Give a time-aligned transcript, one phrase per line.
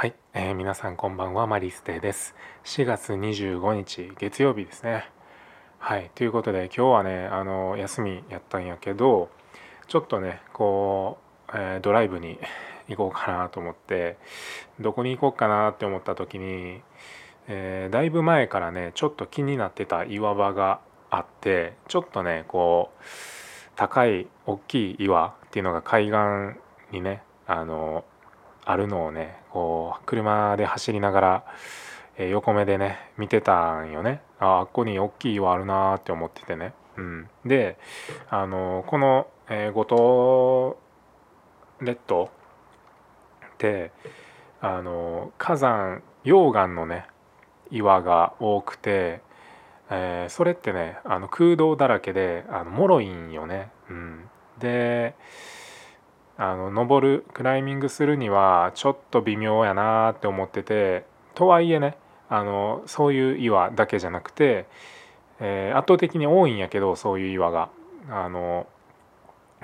[0.00, 2.34] はい、えー、皆さんこんばんはマリステです。
[2.64, 5.04] 4月25日月曜日ですね。
[5.78, 9.28] はいということで今日はねあの休みやったんやけど
[9.88, 11.18] ちょっとねこ
[11.48, 12.38] う、えー、ドライブに
[12.88, 14.16] 行こうかなと思って
[14.80, 16.80] どこに行こうかなって思った時に、
[17.46, 20.80] えー、だいぶ前からねちょっと気になってた岩場が
[21.10, 23.04] あってちょっとねこう
[23.76, 26.58] 高い大きい岩っていうのが海岸
[26.90, 28.02] にねあの
[28.70, 31.44] あるのをねこう車で走りながら、
[32.16, 34.22] えー、横目でね見てたんよね。
[34.38, 37.78] ああっこに大きい岩あるなって思っててね、うん、で
[38.30, 40.78] あのこの、えー、五島
[41.80, 42.30] 列島
[43.46, 43.90] って
[44.60, 47.06] あの火山溶岩のね
[47.70, 49.20] 岩が多くて、
[49.90, 53.70] えー、それってねあの空洞だらけであの脆いんよね。
[53.88, 55.14] うん、で
[56.42, 61.04] あの登るクライミングするにはちょっと微妙やなって思ってて
[61.34, 61.98] とはいえね
[62.30, 64.64] あのそういう岩だけじゃなくて、
[65.38, 67.68] えー、圧倒的に多いんやけどそういう岩が。
[68.08, 68.66] あの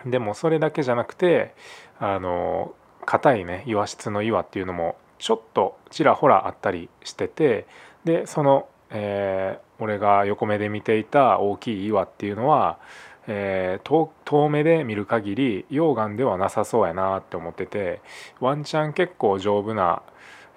[0.04, 1.54] でもそれだけじゃなくて
[1.98, 2.74] あの
[3.06, 7.66] 硬いね岩質の岩っていうのもちょっとちらほらあったりしてて
[8.04, 12.78] でその、えー、俺が横目で見ていた大きい岩っていうのは
[13.28, 18.00] えー、遠目で見る限り溶岩ではなさそうやなって思ってて
[18.40, 20.02] ワンチャン結構丈夫な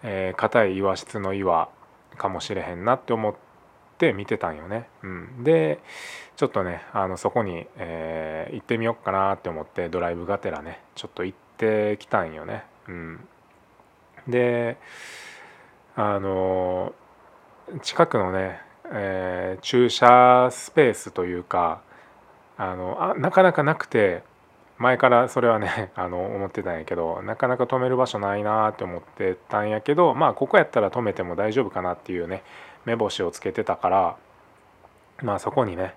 [0.04, 1.70] え硬、い岩質の岩
[2.18, 3.36] かもしれへんなって思っ
[3.98, 4.88] て見てたんよね。
[5.04, 5.80] うん、で
[6.36, 12.64] ちょっとねあのそこに、えー、行ってみよっかなって思ってドライブがてらねちょっと行ってきたんよね。
[12.88, 13.20] うん、
[14.28, 14.78] で
[15.96, 16.94] あの
[17.82, 18.62] 近くのね、
[18.92, 21.82] えー、駐車スペースというか
[22.60, 24.22] あのあなかなかなくて
[24.78, 32.44] 前からそれはね あの思ってたんやけどなかなか止める場所ないなって思ってたんやけどまあここやったら止めても大丈夫かなっていうね
[32.84, 34.16] 目星をつけてたから
[35.24, 35.96] まあそこにね、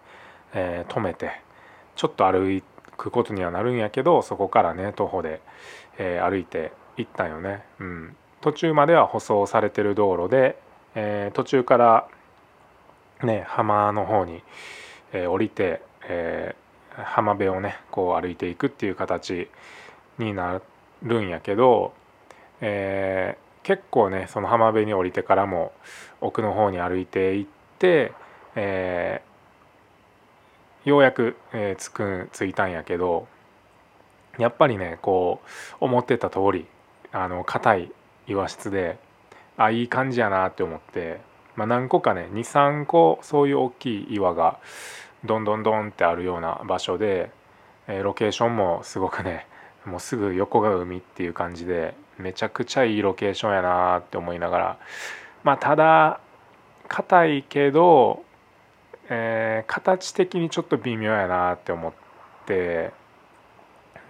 [0.54, 1.32] えー、止めて
[1.96, 2.62] ちょっと歩
[2.96, 5.40] くことにはなるんやけどそこからね徒歩で、
[5.98, 7.64] えー、歩いて行ったんよね。
[7.80, 10.56] うん、途中までは舗装されてる道路で、
[10.94, 12.06] えー、途中から
[13.24, 14.44] ね浜の方に、
[15.12, 19.48] え降りてえー、浜辺をねこう歩いていくっていう形
[20.18, 20.60] にな
[21.02, 21.92] るんやけど、
[22.60, 25.72] えー、結構ねその浜辺に降りてからも
[26.20, 27.46] 奥の方に歩いていっ
[27.78, 28.12] て、
[28.54, 33.26] えー、ようやく、えー、着く着いたんやけど
[34.38, 35.40] やっぱりねこ
[35.80, 36.66] う思ってた通り
[37.12, 37.92] あの硬い
[38.26, 38.98] 岩質で
[39.56, 41.20] あいい感じやなって思って、
[41.56, 44.58] まあ、何個かね23個そういう大きい岩が
[45.24, 47.30] どんどんどんってあるような場所で、
[47.86, 49.46] えー、ロケーションもすごくね
[49.84, 54.76] もうすぐ横が海っていう感じでめちゃくちゃいいロケーションやなって思いながら。
[55.44, 56.20] まあただ
[56.88, 58.22] 硬いけど、
[59.08, 61.92] えー、形的にちょっと微妙やなって思っ
[62.46, 62.92] て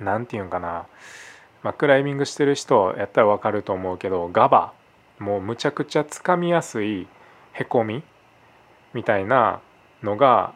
[0.01, 0.87] 何て言うんかな、
[1.63, 4.73] まあ、クライミングしてる人やったら分かると思うけどガバ
[5.19, 7.07] もうむちゃくちゃつかみやすい
[7.53, 8.03] へこみ
[8.93, 9.61] みたいな
[10.03, 10.55] のが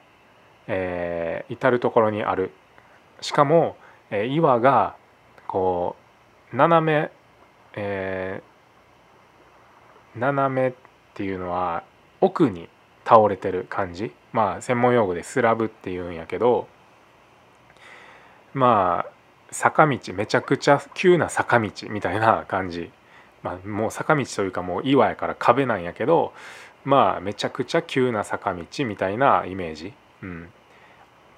[0.68, 2.50] えー、至る所にある。
[3.20, 3.76] しかも、
[4.10, 4.96] えー、岩が
[5.46, 5.96] こ
[6.52, 7.10] う斜め、
[7.74, 10.72] えー、斜めっ
[11.14, 11.82] ていうのは
[12.20, 12.68] 奥に
[13.04, 14.12] 倒れてる感じ。
[14.32, 16.68] まあ専門用語でスラブっていうんやけど。
[18.54, 19.12] まあ
[19.50, 22.90] 坂道めちゃくちゃ急な坂道みたいな感じ、
[23.42, 26.32] まあ、もう坂道というかもう岩やから壁なんやけど。
[26.86, 30.48] まあめちゃくちゃ急な坂道みたいなイメージ、うん、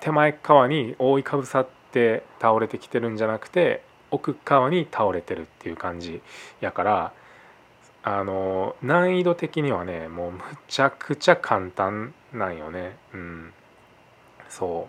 [0.00, 6.22] 手前側に覆いかぶさって倒れてきてるんじゃなくて奥側に倒れてるっていう感じ
[6.60, 7.12] やから
[8.02, 12.96] あの難易度的にはねもうむちゃくちゃ簡単なんよね。
[13.12, 13.52] うん。
[14.48, 14.88] そ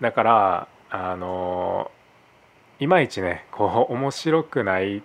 [0.00, 0.02] う。
[0.02, 1.90] だからあの
[2.78, 5.02] いまいちねこう面白くない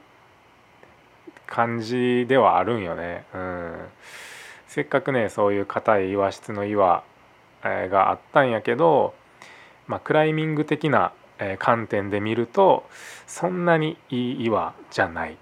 [1.46, 3.24] 感じではあるんよね。
[3.34, 3.88] うん。
[4.68, 7.04] せっかくねそういう硬い岩質の岩
[7.64, 9.14] があったんやけど
[9.88, 11.14] まあ、クライミング的な
[11.60, 12.86] 観点で見ると
[13.28, 15.38] そんなにいい岩じゃない。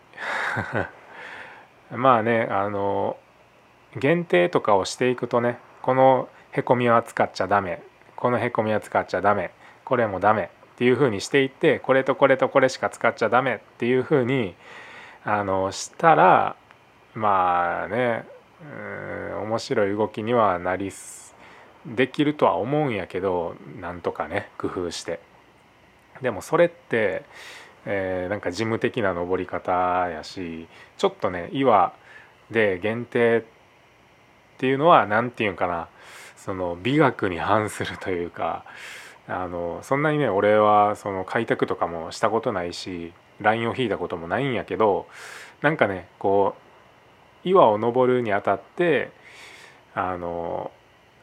[1.91, 3.17] まあねあの
[3.95, 7.81] 限定とかをしていくとねこのへこみは使っちゃダメ
[8.15, 9.51] このへこみは使っちゃダメ
[9.83, 14.55] これもダメっていうふうにしていってこれとこれとこれしか使っちゃダメっていうふうに
[15.23, 16.55] あのしたら
[17.13, 18.25] まあね
[19.41, 20.91] 面白い動きにはなり
[21.85, 25.19] できるとは思うんやけどなんとかね工夫して。
[26.21, 27.23] でもそれって
[27.85, 29.71] えー、なんか事務的な登り方
[30.09, 30.67] やし
[30.97, 31.93] ちょっとね岩
[32.51, 35.87] で限定っていうのは何て言うんかな
[36.35, 38.65] その美学に反するというか
[39.27, 45.07] あのそんなにね俺はその開拓とかもしたことないしラインを引いたこともないんやけど
[45.61, 46.55] なんかねこ
[47.45, 49.11] う岩を登るにあたって
[49.93, 50.71] あの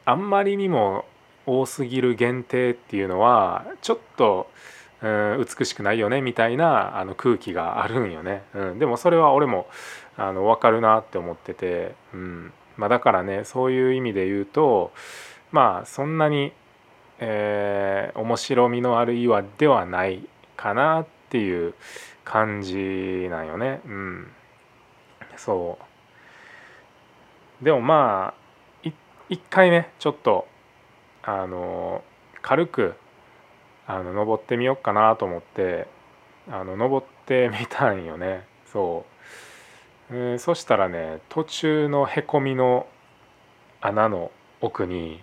[0.05, 1.05] あんまりにも
[1.47, 4.51] 多すぎる限定っていうのはちょっと、
[5.03, 9.67] うん、美しくないよねみたいなあの空気があるんよね、うん、でもそれは俺も
[10.17, 12.53] あの分かるなって思ってて、うん。
[12.77, 14.93] まあ、だからねそういう意味で言うと
[15.51, 16.53] まあそんなに、
[17.19, 20.27] えー、面白みのある岩ではない
[20.57, 21.75] かなっていう
[22.25, 23.81] 感じなんよね。
[23.85, 24.27] うん。
[25.37, 25.79] そ
[27.61, 27.65] う。
[27.65, 28.42] でもまあ
[29.33, 30.47] 一回ねちょっと
[31.23, 32.05] あの
[32.43, 32.95] 軽く
[33.87, 35.87] あの登ってみようかなと思って
[36.51, 38.47] あの登ってみたんよね。
[38.71, 39.07] そ
[40.11, 42.87] う、えー、そしたらね途中のへこみの
[43.81, 44.31] 穴の
[44.61, 45.23] 奥に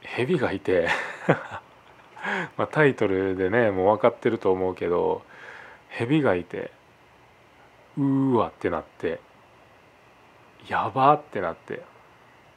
[0.00, 0.88] 蛇がいて
[2.56, 5.20] まあタイトルでねもう分かってると思うけど
[5.90, 6.72] 蛇がいて
[7.98, 9.20] うーわってなって。
[10.68, 11.82] やばってなって。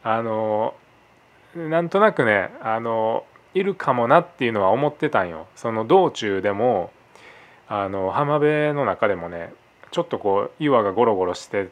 [0.04, 0.76] あの
[1.56, 5.48] なんとなくねあのいるかもなっていうのは思ってたんよ。
[5.56, 6.92] その道中でも
[7.68, 9.54] あの浜辺の中でもね
[9.92, 11.70] ちょっとこう岩がゴロゴロして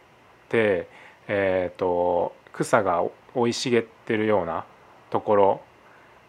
[0.49, 0.87] て
[1.33, 4.65] えーと、草が生い茂ってるような
[5.09, 5.61] ところ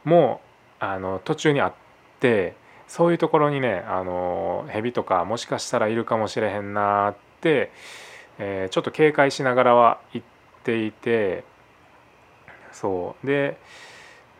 [0.04, 0.40] も
[0.78, 1.74] あの途中にあっ
[2.20, 2.54] て
[2.86, 7.72] そういうところにねあの蛇とかもしかしたらいるかもしれへんなって、
[8.38, 10.26] えー、ちょっと警戒しながらは行っ
[10.64, 11.44] ていて
[12.72, 13.58] そうで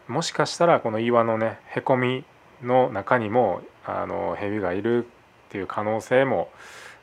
[0.08, 2.24] もしかしたらこの岩のねへこみ
[2.62, 5.08] の中にもあの蛇がいるっ
[5.50, 6.50] ていう可能性も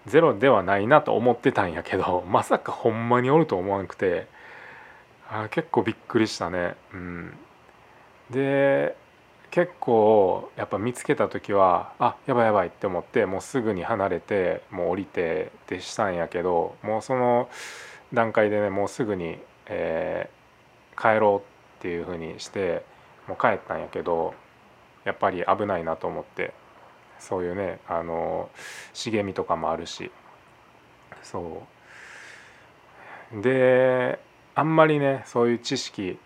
[0.06, 4.28] ゼロではないなと思ってたんやけど まさかほんまにおると思わなくて
[5.30, 6.76] あ結構びっくりしたね。
[6.92, 7.38] うん、
[8.32, 8.96] で
[9.52, 17.50] 結構やっぱ見つけた時はあやばいやばいって思ってもうすぐに離れてもう降りてでしたんやけどもうその
[18.14, 19.38] 段階でねもうすぐに、
[19.68, 20.30] え
[21.00, 22.84] 帰ろうっていうふうにして
[23.28, 24.34] もう帰ったんやけど
[25.06, 26.54] やっぱり危ないなと思って
[27.20, 28.50] そういうねあの
[28.94, 30.12] 茂みとかもあるし
[31.24, 31.64] そ
[33.34, 33.42] う。
[33.42, 34.20] で
[34.56, 36.18] あんまりねそういう知識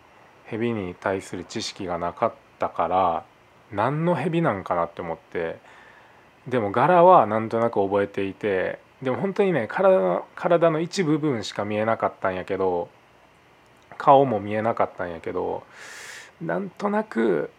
[0.46, 3.26] 蛇に対する知識がなかっったから
[3.72, 5.60] 何の蛇なんかなって思って
[6.48, 12.90] でも柄はなんとなく覚えていてでも本当にね体の体の一部分しか見えなかったんやけど
[13.98, 15.64] 顔も見えなかったんやけど
[16.42, 17.50] なんとなく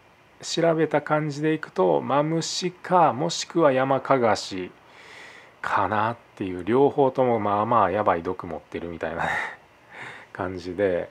[0.40, 4.70] 調べた感じでいくとマムシかもしくはヤマカガシ
[5.62, 9.26] かなっていう両方ともまあまあやばい毒持ってるみたいな
[10.32, 11.08] 感じで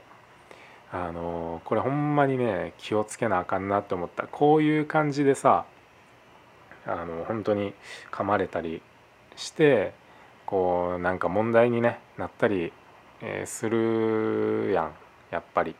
[0.93, 4.27] あのこれほんまにね気をつけなあかんなって思った。
[4.27, 5.65] こういう感じでさ
[6.85, 7.73] あの本当に
[8.11, 8.81] 噛まれたり
[9.35, 9.93] して
[10.45, 12.71] こうなんか問題に、ね、なったり、
[13.21, 14.91] えー、するやん
[15.31, 15.75] やっぱり。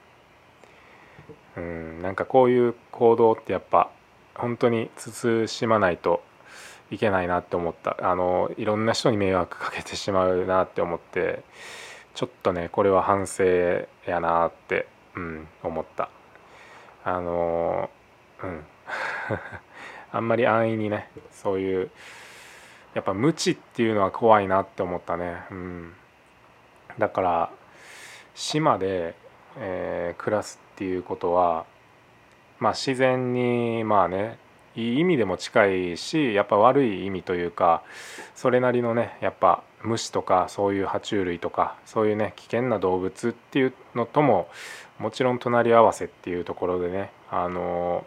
[1.56, 3.92] うんなんかこういう行動ってやっぱ
[4.34, 6.24] 本当に慎まないと
[6.90, 7.98] いけないなって思った。
[8.02, 11.44] あのいろんな人に迷惑かけてしまうなって思って
[12.16, 13.44] ちょっとねこれは反省
[14.08, 16.10] やなって、うん、思った。
[17.04, 17.90] あの
[18.42, 18.66] うん。
[20.12, 21.90] あんまり安易にねそういう
[22.94, 25.94] やっぱ無知っていうのは怖いなって思ったね、うん、
[27.00, 27.50] だから
[28.36, 29.16] 島で
[29.58, 31.66] えー、暮らすっていうことは、
[32.60, 34.38] まあ、自然にまあね
[34.76, 37.84] いい意味でも近いしやっぱ悪い意味というか
[38.36, 44.48] それなりのねやっぱ虫とかそういう爬虫類とかそういうね危険な動物っていうのとも
[45.00, 48.06] もちろん隣り合わせっていうところでねあの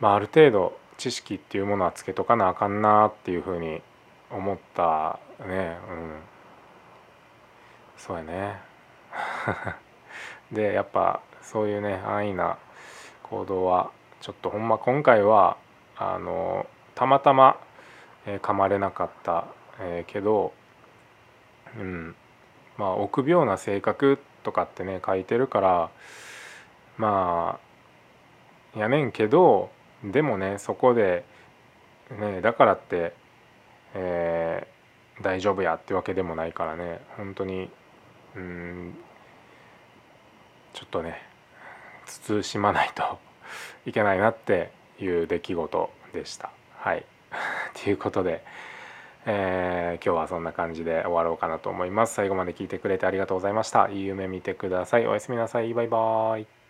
[0.00, 3.82] まあある程度知識っていうものはつけとかなあかんなっていうふうに
[4.30, 5.76] 思ったね。
[5.90, 6.20] うん。
[7.96, 8.60] そうやね。
[10.52, 12.58] でやっぱそういうね安易な
[13.24, 15.56] 行動はちょっとほんま今回は
[15.96, 17.58] あのたまたま、
[18.26, 19.46] えー、噛まれなかった、
[19.80, 20.52] えー、けど、
[21.76, 22.14] うん、
[22.76, 25.90] まあ臆病な性格とかってね書いてるから
[26.96, 27.58] ま
[28.74, 29.70] あやねんけど
[30.04, 31.24] でもねそこで、
[32.18, 33.14] ね、だからって、
[33.94, 37.70] えー、大丈夫やってわけでもないからね本当に
[38.36, 38.96] うん
[40.72, 41.22] ちょっとね
[42.06, 43.18] 慎まないと
[43.86, 46.50] いけないなっていう出来事でした。
[46.78, 47.04] はい。
[47.82, 48.44] ということで、
[49.26, 52.14] えー、今日はそんな感じで終わろうかなと思います。
[52.14, 53.88] 最後まで聞いてくれてありがとうございました。
[53.88, 55.06] いい夢見てください。
[55.06, 55.72] おやすみなさい。
[55.74, 56.61] バイバーイ。